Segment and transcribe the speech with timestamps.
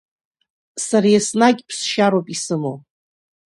[0.85, 2.77] Сара еснагь ԥсшьароуп исымоу.